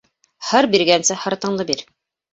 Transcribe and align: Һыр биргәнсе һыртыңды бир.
Һыр 0.51 0.67
биргәнсе 0.77 1.19
һыртыңды 1.27 1.71
бир. 1.73 1.85